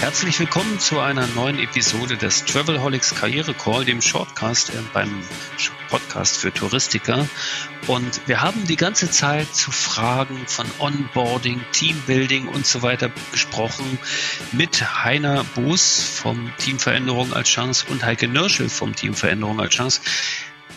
Herzlich 0.00 0.40
willkommen 0.40 0.80
zu 0.80 0.98
einer 0.98 1.26
neuen 1.26 1.58
Episode 1.58 2.16
des 2.16 2.46
Travelholics 2.46 3.14
Karriere 3.16 3.52
Call, 3.52 3.84
dem 3.84 4.00
Shortcast 4.00 4.70
äh, 4.70 4.78
beim 4.94 5.10
Podcast 5.90 6.38
für 6.38 6.50
Touristiker. 6.50 7.28
Und 7.86 8.26
wir 8.26 8.40
haben 8.40 8.66
die 8.66 8.76
ganze 8.76 9.10
Zeit 9.10 9.54
zu 9.54 9.70
Fragen 9.70 10.38
von 10.46 10.64
Onboarding, 10.78 11.60
Teambuilding 11.72 12.48
und 12.48 12.64
so 12.64 12.80
weiter 12.80 13.10
gesprochen 13.30 13.98
mit 14.52 15.04
Heiner 15.04 15.44
Boos 15.54 16.02
vom 16.02 16.50
Team 16.56 16.78
Veränderung 16.78 17.34
als 17.34 17.50
Chance 17.50 17.84
und 17.90 18.02
Heike 18.02 18.26
Nörschel 18.26 18.70
vom 18.70 18.96
Team 18.96 19.12
Veränderung 19.12 19.60
als 19.60 19.74
Chance. 19.74 20.00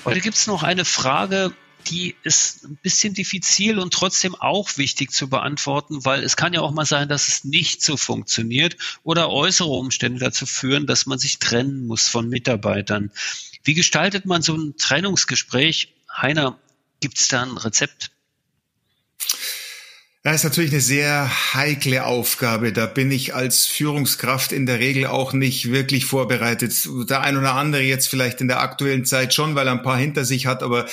Heute 0.04 0.20
gibt 0.20 0.36
es 0.36 0.48
noch 0.48 0.64
eine 0.64 0.84
Frage, 0.84 1.54
die 1.90 2.16
ist 2.24 2.64
ein 2.64 2.78
bisschen 2.82 3.14
diffizil 3.14 3.80
und 3.80 3.94
trotzdem 3.94 4.36
auch 4.36 4.78
wichtig 4.78 5.12
zu 5.12 5.30
beantworten, 5.30 6.06
weil 6.06 6.24
es 6.24 6.36
kann 6.36 6.54
ja 6.54 6.62
auch 6.62 6.72
mal 6.72 6.86
sein, 6.86 7.10
dass 7.10 7.28
es 7.28 7.44
nicht 7.44 7.82
so 7.82 7.98
funktioniert 7.98 8.78
oder 9.04 9.30
äußere 9.30 9.70
Umstände 9.70 10.20
dazu 10.20 10.46
führen, 10.46 10.88
dass 10.88 11.06
man 11.06 11.20
sich 11.20 11.40
trennen 11.40 11.86
muss 11.86 12.08
von 12.08 12.30
Mitarbeitern. 12.30 13.12
Wie 13.64 13.74
gestaltet 13.74 14.26
man 14.26 14.42
so 14.42 14.56
ein 14.56 14.76
Trennungsgespräch? 14.78 15.94
Heiner, 16.16 16.60
gibt 17.00 17.20
es 17.20 17.28
da 17.28 17.44
ein 17.44 17.58
Rezept? 17.58 18.13
Das 20.26 20.38
ist 20.38 20.44
natürlich 20.46 20.72
eine 20.72 20.80
sehr 20.80 21.54
heikle 21.54 22.06
Aufgabe. 22.06 22.72
Da 22.72 22.86
bin 22.86 23.12
ich 23.12 23.36
als 23.36 23.66
Führungskraft 23.66 24.54
in 24.54 24.66
der 24.66 24.80
Regel 24.80 25.08
auch 25.08 25.34
nicht 25.34 25.70
wirklich 25.70 26.06
vorbereitet. 26.06 26.88
Der 27.10 27.20
ein 27.20 27.36
oder 27.36 27.56
andere 27.56 27.82
jetzt 27.82 28.08
vielleicht 28.08 28.40
in 28.40 28.48
der 28.48 28.62
aktuellen 28.62 29.04
Zeit 29.04 29.34
schon, 29.34 29.56
weil 29.56 29.68
er 29.68 29.74
ein 29.74 29.84
paar 29.84 29.98
hinter 29.98 30.24
sich 30.24 30.46
hat, 30.46 30.64
aber 30.64 30.86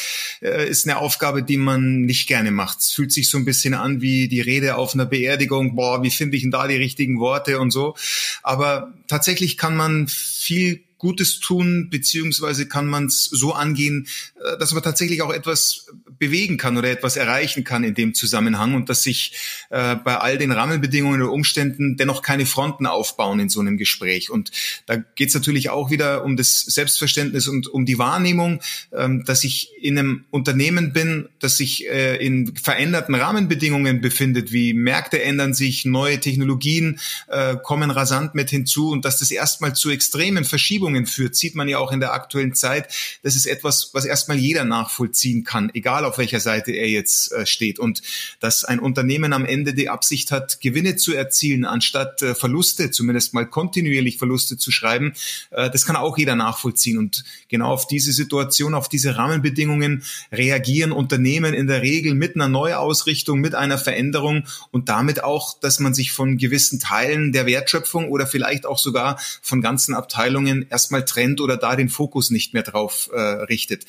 äh, 0.43 0.69
ist 0.69 0.85
eine 0.85 0.97
Aufgabe, 0.97 1.45
die 1.45 1.59
man 1.59 2.01
nicht 2.01 2.27
gerne 2.27 2.51
macht. 2.51 2.81
Es 2.81 2.91
fühlt 2.91 3.13
sich 3.13 3.31
so 3.31 3.39
ein 3.39 3.45
bisschen 3.45 3.75
an 3.75 4.01
wie 4.01 4.27
die 4.27 4.41
Rede 4.41 4.75
auf 4.75 4.95
einer 4.95 5.07
Beerdigung. 5.07 5.77
Boah, 5.77 6.03
wie 6.03 6.11
finde 6.11 6.37
ich 6.37 6.43
denn 6.43 6.51
da 6.51 6.67
die 6.67 6.75
richtigen 6.75 7.21
Worte 7.21 7.61
und 7.61 7.71
so. 7.71 7.95
Aber 8.43 8.93
tatsächlich 9.07 9.57
kann 9.57 9.77
man 9.77 10.09
viel 10.09 10.81
Gutes 11.01 11.41
tun, 11.41 11.89
beziehungsweise 11.89 12.67
kann 12.67 12.87
man 12.87 13.07
es 13.07 13.25
so 13.25 13.55
angehen, 13.55 14.07
äh, 14.45 14.59
dass 14.59 14.73
man 14.73 14.83
tatsächlich 14.83 15.23
auch 15.23 15.33
etwas 15.33 15.87
bewegen 16.21 16.59
kann 16.59 16.77
oder 16.77 16.91
etwas 16.91 17.17
erreichen 17.17 17.65
kann 17.65 17.83
in 17.83 17.95
dem 17.95 18.15
Zusammenhang 18.15 18.75
und 18.75 18.91
dass 18.91 19.03
sich 19.03 19.33
äh, 19.71 19.97
bei 19.97 20.19
all 20.19 20.37
den 20.37 20.53
Rahmenbedingungen 20.53 21.23
oder 21.23 21.33
Umständen 21.33 21.97
dennoch 21.97 22.21
keine 22.21 22.45
Fronten 22.45 22.87
aufbauen 22.87 23.41
in 23.41 23.49
so 23.49 23.59
einem 23.59 23.79
Gespräch. 23.79 24.31
Und 24.31 24.53
da 24.85 24.97
geht 24.97 25.31
es 25.31 25.35
natürlich 25.35 25.71
auch 25.71 25.91
wieder 25.91 26.23
um 26.25 26.37
das 26.37 26.61
Selbstverständnis 26.61 27.49
und 27.49 27.67
um 27.69 27.87
die 27.87 27.99
Wahrnehmung, 27.99 28.61
ähm, 28.93 29.25
dass 29.25 29.45
ich 29.45 29.71
in 29.81 29.99
einem 29.99 30.27
Unternehmen 30.31 30.93
bin, 30.93 31.31
das 31.39 31.57
sich 31.57 31.89
äh, 31.89 32.17
in 32.17 32.55
veränderten 32.55 33.15
Rahmenbedingungen 33.15 34.03
befindet, 34.03 34.53
wie 34.53 34.75
Märkte 34.75 35.23
ändern 35.23 35.55
sich, 35.55 35.87
neue 35.87 36.21
Technologien 36.21 37.01
äh, 37.29 37.57
kommen 37.57 37.91
rasant 37.91 38.35
mit 38.35 38.51
hinzu 38.51 38.91
und 38.91 39.07
dass 39.07 39.21
das 39.21 39.31
erstmal 39.31 39.75
zu 39.75 39.89
extremen 39.89 40.45
Verschiebungen 40.45 41.07
führt, 41.07 41.35
sieht 41.35 41.55
man 41.55 41.67
ja 41.67 41.79
auch 41.79 41.93
in 41.93 42.01
der 42.01 42.13
aktuellen 42.13 42.55
Zeit. 42.55 42.93
Das 43.23 43.37
ist 43.37 43.47
etwas, 43.47 43.91
was 43.95 44.05
erstmal 44.05 44.37
jeder 44.37 44.65
nachvollziehen 44.65 45.45
kann, 45.45 45.71
egal 45.73 46.05
auf 46.11 46.19
welcher 46.19 46.41
Seite 46.41 46.73
er 46.73 46.89
jetzt 46.89 47.33
äh, 47.33 47.47
steht. 47.47 47.79
Und 47.79 48.03
dass 48.41 48.65
ein 48.65 48.81
Unternehmen 48.81 49.33
am 49.33 49.47
Ende 49.47 49.73
die 49.73 49.89
Absicht 49.89 50.33
hat, 50.33 50.61
Gewinne 50.61 50.97
zu 50.97 51.15
erzielen, 51.15 51.65
anstatt 51.65 52.21
äh, 52.23 52.35
Verluste, 52.35 52.91
zumindest 52.91 53.33
mal 53.33 53.47
kontinuierlich 53.47 54.19
Verluste 54.19 54.57
zu 54.57 54.71
schreiben, 54.71 55.15
äh, 55.51 55.71
das 55.71 55.87
kann 55.87 55.97
auch 55.97 56.19
jeder 56.19 56.37
nachvollziehen. 56.37 56.99
Und 56.99 57.25
genau 57.49 57.71
auf 57.71 57.87
diese 57.87 58.13
Situation, 58.13 58.75
auf 58.75 58.89
diese 58.89 59.17
Rahmenbedingungen 59.17 60.03
reagieren 60.33 60.93
Unternehmen 60.93 61.55
in 61.55 61.67
der 61.67 61.83
Regel 61.83 62.15
mit 62.15 62.35
einer 62.35 62.49
Neuausrichtung, 62.49 63.41
mit 63.41 63.55
einer 63.55 63.79
Veränderung 63.79 64.45
und 64.71 64.89
damit 64.89 65.23
auch, 65.23 65.59
dass 65.61 65.79
man 65.79 65.95
sich 65.95 66.13
von 66.13 66.37
gewissen 66.37 66.81
Teilen 66.81 67.33
der 67.33 67.47
Wertschöpfung 67.47 68.09
oder 68.09 68.27
vielleicht 68.27 68.67
auch 68.67 68.79
sogar 68.79 69.21
von 69.41 69.61
ganzen 69.61 69.95
Abteilungen 69.95 70.67
erstmal 70.69 71.05
trennt 71.05 71.41
oder 71.41 71.57
da 71.57 71.77
den 71.77 71.89
Fokus 71.89 72.31
nicht 72.31 72.53
mehr 72.53 72.65
drauf 72.65 73.09
äh, 73.13 73.21
richtet. 73.21 73.87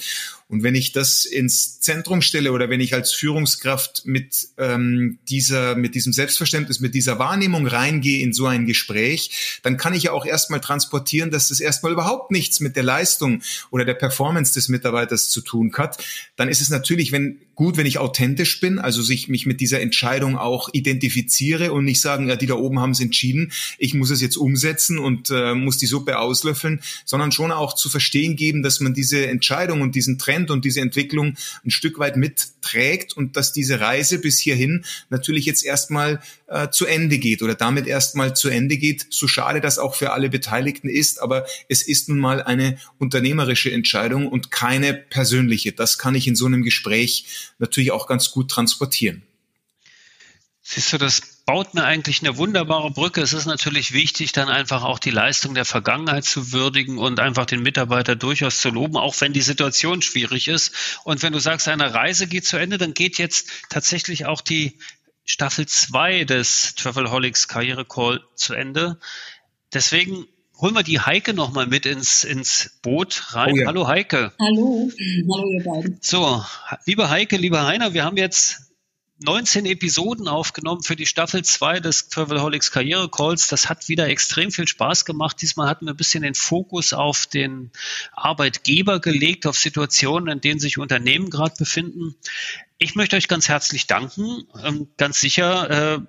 Und 0.51 0.63
wenn 0.63 0.75
ich 0.75 0.91
das 0.91 1.23
ins 1.23 1.79
Zentrum 1.79 2.10
stelle 2.19 2.51
oder 2.51 2.69
wenn 2.69 2.81
ich 2.81 2.93
als 2.93 3.13
Führungskraft 3.13 4.05
mit 4.05 4.49
ähm, 4.57 5.19
dieser, 5.29 5.75
mit 5.75 5.95
diesem 5.95 6.11
Selbstverständnis, 6.11 6.81
mit 6.81 6.93
dieser 6.93 7.17
Wahrnehmung 7.17 7.65
reingehe 7.65 8.21
in 8.21 8.33
so 8.33 8.47
ein 8.47 8.65
Gespräch, 8.65 9.59
dann 9.63 9.77
kann 9.77 9.93
ich 9.93 10.03
ja 10.03 10.11
auch 10.11 10.25
erstmal 10.25 10.59
transportieren, 10.59 11.31
dass 11.31 11.47
das 11.47 11.61
erstmal 11.61 11.93
überhaupt 11.93 12.31
nichts 12.31 12.59
mit 12.59 12.75
der 12.75 12.83
Leistung 12.83 13.41
oder 13.69 13.85
der 13.85 13.93
Performance 13.93 14.53
des 14.53 14.67
Mitarbeiters 14.67 15.29
zu 15.29 15.39
tun 15.39 15.71
hat. 15.77 16.03
Dann 16.35 16.49
ist 16.49 16.59
es 16.59 16.69
natürlich, 16.69 17.13
wenn 17.13 17.39
gut, 17.61 17.77
wenn 17.77 17.85
ich 17.85 17.99
authentisch 17.99 18.59
bin, 18.59 18.79
also 18.79 19.03
sich 19.03 19.27
mich 19.27 19.45
mit 19.45 19.61
dieser 19.61 19.81
Entscheidung 19.81 20.35
auch 20.35 20.69
identifiziere 20.73 21.71
und 21.73 21.85
nicht 21.85 22.01
sagen, 22.01 22.27
ja, 22.27 22.35
die 22.35 22.47
da 22.47 22.55
oben 22.55 22.79
haben 22.79 22.89
es 22.89 22.99
entschieden, 22.99 23.51
ich 23.77 23.93
muss 23.93 24.09
es 24.09 24.19
jetzt 24.19 24.35
umsetzen 24.35 24.97
und 24.97 25.29
äh, 25.29 25.53
muss 25.53 25.77
die 25.77 25.85
Suppe 25.85 26.17
auslöffeln, 26.17 26.81
sondern 27.05 27.31
schon 27.31 27.51
auch 27.51 27.75
zu 27.75 27.87
verstehen 27.87 28.35
geben, 28.35 28.63
dass 28.63 28.79
man 28.79 28.95
diese 28.95 29.27
Entscheidung 29.27 29.81
und 29.81 29.93
diesen 29.93 30.17
Trend 30.17 30.49
und 30.49 30.65
diese 30.65 30.81
Entwicklung 30.81 31.35
ein 31.63 31.69
Stück 31.69 31.99
weit 32.01 32.17
mitträgt 32.17 33.15
und 33.15 33.37
dass 33.37 33.53
diese 33.53 33.79
Reise 33.79 34.19
bis 34.19 34.37
hierhin 34.39 34.83
natürlich 35.09 35.45
jetzt 35.45 35.63
erstmal 35.63 36.21
äh, 36.47 36.67
zu 36.69 36.85
Ende 36.85 37.17
geht 37.17 37.41
oder 37.41 37.55
damit 37.55 37.87
erstmal 37.87 38.35
zu 38.35 38.49
Ende 38.49 38.75
geht, 38.75 39.07
so 39.09 39.27
schade 39.29 39.61
das 39.61 39.79
auch 39.79 39.95
für 39.95 40.11
alle 40.11 40.29
Beteiligten 40.29 40.89
ist, 40.89 41.21
aber 41.21 41.45
es 41.69 41.81
ist 41.81 42.09
nun 42.09 42.19
mal 42.19 42.43
eine 42.43 42.77
unternehmerische 42.99 43.71
Entscheidung 43.71 44.27
und 44.27 44.51
keine 44.51 44.93
persönliche. 44.93 45.71
Das 45.71 45.97
kann 45.97 46.15
ich 46.15 46.27
in 46.27 46.35
so 46.35 46.45
einem 46.45 46.63
Gespräch 46.63 47.25
natürlich 47.59 47.91
auch 47.91 48.07
ganz 48.07 48.31
gut 48.31 48.51
transportieren. 48.51 49.23
Siehst 50.61 50.93
du, 50.93 50.97
das 50.97 51.21
baut 51.51 51.73
mir 51.73 51.83
eigentlich 51.83 52.21
eine 52.21 52.37
wunderbare 52.37 52.91
Brücke. 52.91 53.19
Es 53.19 53.33
ist 53.33 53.45
natürlich 53.45 53.91
wichtig, 53.91 54.31
dann 54.31 54.47
einfach 54.47 54.85
auch 54.85 54.99
die 54.99 55.09
Leistung 55.09 55.53
der 55.53 55.65
Vergangenheit 55.65 56.23
zu 56.23 56.53
würdigen 56.53 56.97
und 56.97 57.19
einfach 57.19 57.45
den 57.45 57.61
Mitarbeiter 57.61 58.15
durchaus 58.15 58.61
zu 58.61 58.69
loben, 58.69 58.95
auch 58.95 59.19
wenn 59.19 59.33
die 59.33 59.41
Situation 59.41 60.01
schwierig 60.01 60.47
ist. 60.47 61.01
Und 61.03 61.21
wenn 61.23 61.33
du 61.33 61.39
sagst, 61.39 61.67
eine 61.67 61.93
Reise 61.93 62.27
geht 62.27 62.45
zu 62.45 62.55
Ende, 62.55 62.77
dann 62.77 62.93
geht 62.93 63.17
jetzt 63.17 63.49
tatsächlich 63.67 64.25
auch 64.25 64.39
die 64.39 64.77
Staffel 65.25 65.65
2 65.65 66.23
des 66.23 66.75
Travelholics 66.75 67.49
Karriere 67.49 67.83
Call 67.83 68.23
zu 68.35 68.53
Ende. 68.53 68.97
Deswegen 69.73 70.27
holen 70.57 70.73
wir 70.73 70.83
die 70.83 71.01
Heike 71.01 71.33
nochmal 71.33 71.67
mit 71.67 71.85
ins, 71.85 72.23
ins 72.23 72.79
Boot 72.81 73.35
rein. 73.35 73.55
Oh 73.55 73.57
ja. 73.57 73.67
Hallo 73.67 73.87
Heike. 73.89 74.31
Hallo. 74.39 74.89
Hallo 75.33 75.49
ihr 75.49 75.63
beiden. 75.65 75.97
So, 75.99 76.45
liebe 76.85 77.09
Heike, 77.09 77.35
lieber 77.35 77.65
Heiner, 77.67 77.93
wir 77.93 78.05
haben 78.05 78.15
jetzt 78.15 78.70
19 79.23 79.67
Episoden 79.67 80.27
aufgenommen 80.27 80.81
für 80.81 80.95
die 80.95 81.05
Staffel 81.05 81.43
2 81.43 81.79
des 81.79 82.09
Travelholics 82.09 82.71
Karriere 82.71 83.07
Calls. 83.07 83.47
Das 83.47 83.69
hat 83.69 83.87
wieder 83.87 84.07
extrem 84.07 84.51
viel 84.51 84.67
Spaß 84.67 85.05
gemacht. 85.05 85.37
Diesmal 85.41 85.69
hatten 85.69 85.85
wir 85.85 85.93
ein 85.93 85.97
bisschen 85.97 86.23
den 86.23 86.33
Fokus 86.33 86.93
auf 86.93 87.27
den 87.27 87.71
Arbeitgeber 88.13 88.99
gelegt, 88.99 89.45
auf 89.45 89.57
Situationen, 89.57 90.27
in 90.27 90.41
denen 90.41 90.59
sich 90.59 90.79
Unternehmen 90.79 91.29
gerade 91.29 91.55
befinden. 91.55 92.15
Ich 92.79 92.95
möchte 92.95 93.15
euch 93.15 93.27
ganz 93.27 93.47
herzlich 93.47 93.85
danken. 93.85 94.47
Ähm, 94.63 94.87
ganz 94.97 95.21
sicher, 95.21 95.69
äh, 95.69 95.99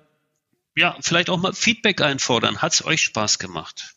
ja, 0.75 0.97
vielleicht 0.99 1.29
auch 1.29 1.39
mal 1.39 1.53
Feedback 1.53 2.01
einfordern. 2.01 2.63
Hat 2.63 2.73
es 2.73 2.83
euch 2.83 3.03
Spaß 3.03 3.37
gemacht? 3.37 3.93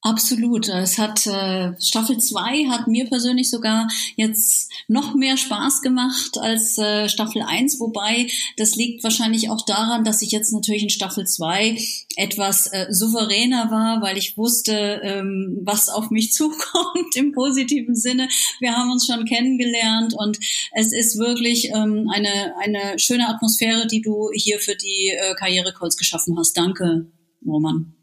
Absolut. 0.00 0.68
Es 0.68 0.96
hat 0.96 1.26
äh, 1.26 1.72
Staffel 1.80 2.18
2 2.18 2.68
hat 2.68 2.86
mir 2.86 3.06
persönlich 3.06 3.50
sogar 3.50 3.88
jetzt 4.14 4.70
noch 4.86 5.16
mehr 5.16 5.36
Spaß 5.36 5.82
gemacht 5.82 6.38
als 6.38 6.78
äh, 6.78 7.08
Staffel 7.08 7.42
1, 7.42 7.80
wobei 7.80 8.28
das 8.56 8.76
liegt 8.76 9.02
wahrscheinlich 9.02 9.50
auch 9.50 9.64
daran, 9.66 10.04
dass 10.04 10.22
ich 10.22 10.30
jetzt 10.30 10.52
natürlich 10.52 10.84
in 10.84 10.90
Staffel 10.90 11.26
2 11.26 11.76
etwas 12.14 12.68
äh, 12.68 12.86
souveräner 12.90 13.72
war, 13.72 14.00
weil 14.00 14.16
ich 14.16 14.36
wusste, 14.38 15.00
ähm, 15.02 15.58
was 15.64 15.88
auf 15.88 16.10
mich 16.10 16.32
zukommt 16.32 17.16
im 17.16 17.32
positiven 17.32 17.96
Sinne. 17.96 18.28
Wir 18.60 18.76
haben 18.76 18.92
uns 18.92 19.06
schon 19.06 19.24
kennengelernt 19.24 20.14
und 20.16 20.38
es 20.74 20.92
ist 20.92 21.18
wirklich 21.18 21.70
ähm, 21.74 22.08
eine, 22.14 22.54
eine 22.60 23.00
schöne 23.00 23.28
Atmosphäre, 23.28 23.88
die 23.88 24.00
du 24.00 24.30
hier 24.32 24.60
für 24.60 24.76
die 24.76 25.08
äh, 25.08 25.34
Karriere-Calls 25.34 25.96
geschaffen 25.96 26.38
hast. 26.38 26.56
Danke, 26.56 27.10
Roman. 27.44 27.97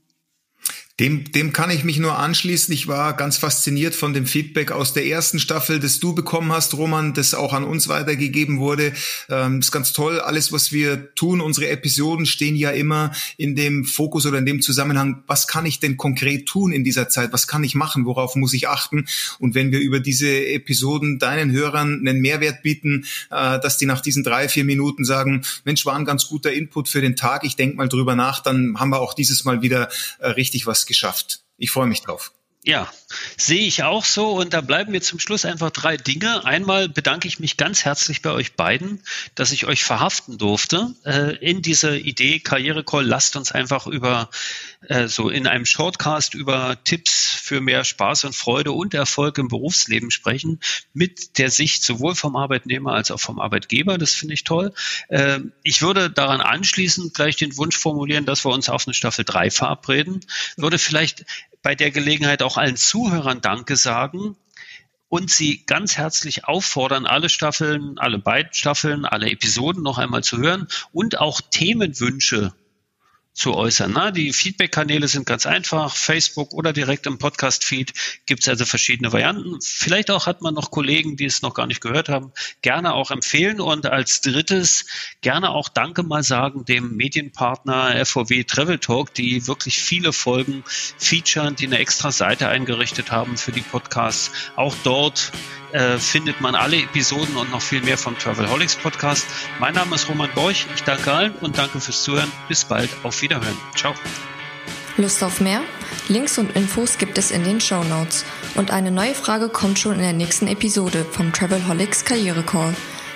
Dem, 1.02 1.30
dem 1.34 1.52
kann 1.52 1.72
ich 1.72 1.84
mich 1.84 2.00
nur 2.00 2.18
anschließen. 2.18 2.74
Ich 2.74 2.88
war 2.88 3.18
ganz 3.18 3.36
fasziniert 3.36 3.94
von 3.94 4.14
dem 4.14 4.26
Feedback 4.26 4.72
aus 4.72 4.94
der 4.94 5.06
ersten 5.06 5.40
Staffel, 5.40 5.82
das 5.82 6.00
du 6.00 6.16
bekommen 6.16 6.54
hast, 6.54 6.74
Roman, 6.76 7.14
das 7.14 7.34
auch 7.34 7.52
an 7.52 7.66
uns 7.66 7.90
weitergegeben 7.90 8.60
wurde. 8.60 8.94
Ähm, 9.28 9.60
ist 9.60 9.74
ganz 9.74 9.92
toll. 9.92 10.22
Alles, 10.22 10.54
was 10.54 10.72
wir 10.72 11.14
tun, 11.16 11.42
unsere 11.42 11.68
Episoden 11.68 12.26
stehen 12.26 12.56
ja 12.56 12.72
immer 12.72 13.12
in 13.36 13.58
dem 13.58 13.84
Fokus 13.84 14.26
oder 14.26 14.38
in 14.38 14.46
dem 14.46 14.62
Zusammenhang, 14.62 15.22
was 15.28 15.48
kann 15.48 15.66
ich 15.66 15.82
denn 15.82 15.98
konkret 15.98 16.46
tun 16.46 16.72
in 16.72 16.86
dieser 16.86 17.10
Zeit? 17.10 17.34
Was 17.34 17.46
kann 17.46 17.66
ich 17.66 17.76
machen? 17.76 18.06
Worauf 18.06 18.36
muss 18.36 18.54
ich 18.54 18.70
achten? 18.70 19.06
Und 19.40 19.54
wenn 19.54 19.74
wir 19.74 19.82
über 19.82 20.00
diese 20.00 20.30
Episoden 20.48 21.20
deinen 21.20 21.52
Hörern 21.52 22.08
einen 22.08 22.22
Mehrwert 22.22 22.64
bieten, 22.64 23.04
äh, 23.32 23.60
dass 23.60 23.78
die 23.78 23.86
nach 23.86 24.00
diesen 24.00 24.24
drei, 24.24 24.48
vier 24.48 24.64
Minuten 24.64 25.04
sagen, 25.04 25.44
Mensch, 25.66 25.86
war 25.86 25.98
ein 25.98 26.06
ganz 26.06 26.28
guter 26.28 26.54
Input 26.54 26.88
für 26.88 27.02
den 27.02 27.18
Tag. 27.18 27.44
Ich 27.44 27.58
denke 27.58 27.76
mal 27.76 27.90
drüber 27.90 28.16
nach, 28.16 28.40
dann 28.40 28.80
haben 28.80 28.92
wir 28.92 29.02
auch 29.02 29.14
dieses 29.14 29.44
Mal 29.44 29.62
wieder 29.62 29.90
äh, 30.20 30.30
richtig 30.30 30.66
was 30.66 30.85
geschafft. 30.86 31.42
Ich 31.58 31.72
freue 31.72 31.88
mich 31.88 32.02
drauf. 32.02 32.32
Ja, 32.68 32.92
sehe 33.38 33.68
ich 33.68 33.84
auch 33.84 34.04
so. 34.04 34.32
Und 34.32 34.56
da 34.56 34.62
bleiben 34.62 34.92
mir 34.92 35.02
zum 35.02 35.20
Schluss 35.20 35.46
einfach 35.46 35.70
drei 35.70 35.98
Dinge. 35.98 36.46
Einmal 36.46 36.90
bedanke 36.90 37.28
ich 37.28 37.40
mich 37.40 37.58
ganz 37.58 37.86
herzlich 37.86 38.24
bei 38.24 38.32
euch 38.32 38.54
beiden, 38.54 39.04
dass 39.36 39.52
ich 39.52 39.68
euch 39.68 39.84
verhaften 39.84 40.40
durfte 40.40 40.96
äh, 41.06 41.36
in 41.36 41.62
dieser 41.62 41.96
Idee 41.96 42.40
Karrierecall. 42.40 43.06
Lasst 43.06 43.36
uns 43.36 43.52
einfach 43.52 43.86
über 43.86 44.32
äh, 44.88 45.08
so 45.08 45.30
in 45.30 45.46
einem 45.46 45.68
Shortcast 45.68 46.34
über 46.34 46.76
Tipps 46.84 47.36
für 47.40 47.62
mehr 47.62 47.84
Spaß 47.84 48.24
und 48.24 48.36
Freude 48.36 48.72
und 48.72 48.96
Erfolg 48.96 49.38
im 49.38 49.48
Berufsleben 49.48 50.10
sprechen, 50.10 50.60
mit 50.92 51.38
der 51.38 51.52
Sicht 51.52 51.84
sowohl 51.84 52.16
vom 52.16 52.36
Arbeitnehmer 52.36 52.94
als 52.94 53.12
auch 53.12 53.20
vom 53.20 53.40
Arbeitgeber. 53.40 54.00
Das 54.00 54.16
finde 54.16 54.34
ich 54.34 54.44
toll. 54.44 54.74
Äh, 55.10 55.42
ich 55.62 55.84
würde 55.84 56.10
daran 56.10 56.42
anschließend 56.42 57.14
gleich 57.14 57.36
den 57.36 57.56
Wunsch 57.58 57.78
formulieren, 57.78 58.26
dass 58.26 58.44
wir 58.44 58.52
uns 58.52 58.70
auf 58.70 58.88
eine 58.88 58.96
Staffel 58.96 59.24
3 59.24 59.52
verabreden. 59.52 60.22
Würde 60.58 60.80
vielleicht 60.80 61.26
bei 61.66 61.74
der 61.74 61.90
Gelegenheit 61.90 62.44
auch 62.44 62.58
allen 62.58 62.76
Zuhörern 62.76 63.42
Danke 63.42 63.76
sagen 63.76 64.38
und 65.10 65.32
Sie 65.32 65.66
ganz 65.66 65.98
herzlich 65.98 66.46
auffordern, 66.46 67.08
alle 67.08 67.28
Staffeln, 67.28 67.98
alle 67.98 68.20
beiden 68.20 68.54
Staffeln, 68.54 69.04
alle 69.04 69.32
Episoden 69.32 69.82
noch 69.82 69.98
einmal 69.98 70.24
zu 70.24 70.38
hören 70.38 70.68
und 70.92 71.18
auch 71.18 71.42
Themenwünsche 71.42 72.54
zu 73.36 73.54
äußern. 73.54 73.92
Ne? 73.92 74.14
Die 74.14 74.34
Feedback-Kanäle 74.34 75.08
sind 75.08 75.26
ganz 75.26 75.46
einfach. 75.46 75.96
Facebook 75.96 76.54
oder 76.54 76.72
direkt 76.74 77.06
im 77.06 77.18
Podcast-Feed 77.18 77.94
gibt 78.26 78.42
es 78.42 78.50
also 78.50 78.66
verschiedene 78.66 79.12
Varianten. 79.12 79.60
Vielleicht 79.62 80.10
auch 80.10 80.26
hat 80.26 80.42
man 80.42 80.54
noch 80.54 80.72
Kollegen, 80.72 81.18
die 81.18 81.26
es 81.26 81.42
noch 81.42 81.54
gar 81.54 81.68
nicht 81.68 81.82
gehört 81.82 82.08
haben, 82.08 82.32
gerne 82.62 82.94
auch 82.94 83.12
empfehlen. 83.12 83.60
Und 83.60 83.86
als 83.86 84.22
drittes 84.22 84.86
gerne 85.22 85.52
auch 85.52 85.68
Danke 85.68 86.04
mal 86.04 86.24
sagen 86.24 86.64
dem 86.64 86.96
Medienpartner 86.96 88.06
FOW 88.06 88.46
Travel 88.46 88.80
Talk, 88.80 89.14
die 89.14 89.46
wirklich 89.48 89.80
viele 89.80 90.14
Folgen 90.14 90.64
featuren, 90.98 91.58
die 91.58 91.68
eine 91.68 91.80
extra 91.80 92.14
Seite 92.14 92.48
eingerichtet 92.48 93.12
haben 93.12 93.38
für 93.38 93.52
die 93.52 93.62
Podcasts. 93.62 94.32
Auch 94.56 94.76
dort 94.84 95.34
äh, 95.76 96.00
findet 96.00 96.40
man 96.40 96.56
alle 96.56 96.78
Episoden 96.78 97.36
und 97.36 97.52
noch 97.52 97.62
viel 97.62 97.82
mehr 97.82 97.98
vom 97.98 98.18
Travelholics 98.18 98.76
Podcast. 98.76 99.28
Mein 99.60 99.74
Name 99.74 99.96
ist 99.96 100.08
Roman 100.08 100.30
Borch. 100.34 100.66
Ich 100.74 100.84
danke 100.84 101.12
allen 101.12 101.34
und 101.42 101.58
danke 101.58 101.82
fürs 101.82 102.02
Zuhören. 102.02 102.32
Bis 102.48 102.64
bald. 102.64 102.90
Auf 103.04 103.22
Wiederhören. 103.22 103.58
Ciao. 103.76 103.94
Lust 104.98 105.22
auf 105.24 105.42
mehr? 105.42 105.62
Links 106.08 106.38
und 106.38 106.56
Infos 106.56 106.98
gibt 106.98 107.18
es 107.18 107.32
in 107.32 107.44
den 107.44 107.60
Show 107.60 107.84
Notes. 107.84 108.24
Und 108.56 108.72
eine 108.72 108.92
neue 108.92 109.14
Frage 109.14 109.50
kommt 109.50 109.78
schon 109.78 109.96
in 109.96 110.02
der 110.02 110.14
nächsten 110.14 110.48
Episode 110.48 111.06
vom 111.12 111.34
Travelholics 111.34 112.06
Karriere 112.06 112.44
Call, 112.44 112.74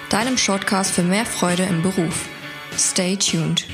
deinem 0.10 0.38
Shortcast 0.38 0.92
für 0.92 1.04
mehr 1.04 1.26
Freude 1.26 1.64
im 1.64 1.82
Beruf. 1.82 2.26
Stay 2.78 3.16
tuned. 3.16 3.66